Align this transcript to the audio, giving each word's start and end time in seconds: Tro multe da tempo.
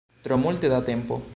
Tro 0.23 0.35
multe 0.39 0.67
da 0.67 0.81
tempo. 0.81 1.21